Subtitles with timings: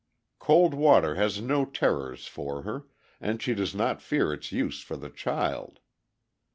[0.39, 2.87] Cold water has no terrors for her,
[3.19, 5.79] and she does not fear its use for the child.